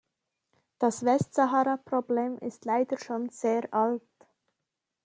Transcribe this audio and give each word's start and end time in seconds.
Das 0.79 1.05
Westsaharaproblem 1.05 2.39
ist 2.39 2.65
leider 2.65 2.97
schon 2.97 3.29
sehr 3.29 3.71
alt. 3.71 4.01